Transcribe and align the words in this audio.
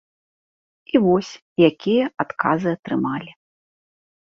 І 0.93 1.01
вось, 1.03 1.29
якія 1.69 2.03
адказы 2.25 2.69
атрымалі. 2.81 3.31